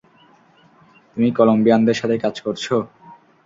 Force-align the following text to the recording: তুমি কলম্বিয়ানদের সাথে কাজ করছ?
তুমি 1.11 1.27
কলম্বিয়ানদের 1.37 1.97
সাথে 2.01 2.15
কাজ 2.23 2.35
করছ? 2.41 2.65